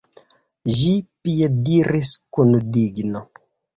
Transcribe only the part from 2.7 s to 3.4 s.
digno.